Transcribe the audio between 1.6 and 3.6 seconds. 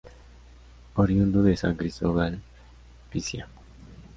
Cristóbal, Pcia.